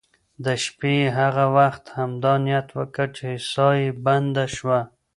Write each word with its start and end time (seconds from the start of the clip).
د 0.45 0.47
شپې 0.63 0.93
یې 1.01 1.07
هغه 1.19 1.45
وخت 1.57 1.83
همدا 1.97 2.33
نیت 2.45 2.67
وکړ 2.77 3.07
چې 3.17 3.27
ساه 3.51 3.73
یې 3.81 3.89
بنده 4.05 4.45
شوه. 4.55 4.79